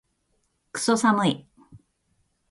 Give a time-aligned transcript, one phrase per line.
[0.71, 1.47] クソ寒い